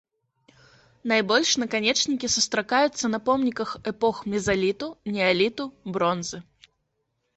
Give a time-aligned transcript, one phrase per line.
[1.11, 5.65] Найбольш наканечнікі сустракаюцца на помніках эпох мезаліту, неаліту,
[5.99, 6.37] бронзы.